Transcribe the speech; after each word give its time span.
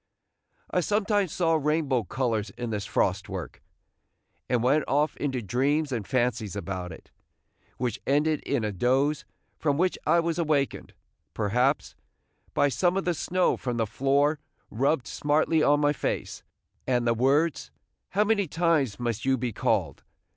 I 0.71 0.79
sometimes 0.79 1.31
saw 1.31 1.53
rainbow 1.53 2.05
colors 2.05 2.49
in 2.57 2.71
this 2.71 2.87
frost 2.87 3.29
work, 3.29 3.61
and 4.49 4.63
went 4.63 4.83
off 4.87 5.15
into 5.17 5.43
dreams 5.43 5.91
and 5.91 6.07
fancies 6.07 6.55
about 6.55 6.91
it, 6.91 7.11
which 7.77 8.01
ended 8.07 8.39
in 8.41 8.63
a 8.63 8.71
doze, 8.71 9.25
from 9.59 9.77
which 9.77 9.99
I 10.07 10.19
was 10.19 10.39
awakened, 10.39 10.95
perhaps, 11.35 11.93
by 12.55 12.67
some 12.67 12.97
of 12.97 13.05
the 13.05 13.13
snow 13.13 13.57
from 13.57 13.77
the 13.77 13.85
floor 13.85 14.39
rubbed 14.71 15.05
smartly 15.05 15.61
on 15.61 15.79
my 15.79 15.93
face, 15.93 16.41
and 16.87 17.05
the 17.05 17.13
words, 17.13 17.69
"How 18.09 18.23
many 18.23 18.47
times 18.47 18.99
must 18.99 19.23
you 19.23 19.37
be 19.37 19.53
called?" 19.53 20.01